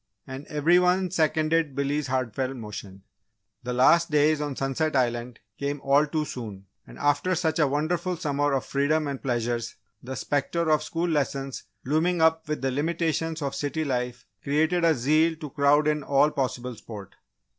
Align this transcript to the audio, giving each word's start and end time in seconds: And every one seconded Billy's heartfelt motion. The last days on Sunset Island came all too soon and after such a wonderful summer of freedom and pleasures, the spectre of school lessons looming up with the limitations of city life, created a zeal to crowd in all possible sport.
And 0.25 0.47
every 0.47 0.79
one 0.79 1.11
seconded 1.11 1.75
Billy's 1.75 2.07
heartfelt 2.07 2.55
motion. 2.57 3.03
The 3.61 3.71
last 3.73 4.09
days 4.09 4.41
on 4.41 4.55
Sunset 4.55 4.95
Island 4.95 5.41
came 5.59 5.79
all 5.81 6.07
too 6.07 6.25
soon 6.25 6.65
and 6.87 6.97
after 6.97 7.35
such 7.35 7.59
a 7.59 7.67
wonderful 7.67 8.17
summer 8.17 8.53
of 8.53 8.65
freedom 8.65 9.07
and 9.07 9.21
pleasures, 9.21 9.75
the 10.01 10.15
spectre 10.15 10.71
of 10.71 10.81
school 10.81 11.07
lessons 11.07 11.65
looming 11.85 12.19
up 12.19 12.47
with 12.49 12.63
the 12.63 12.71
limitations 12.71 13.43
of 13.43 13.53
city 13.53 13.85
life, 13.85 14.25
created 14.41 14.83
a 14.83 14.95
zeal 14.95 15.35
to 15.35 15.51
crowd 15.51 15.87
in 15.87 16.01
all 16.01 16.31
possible 16.31 16.75
sport. 16.75 17.13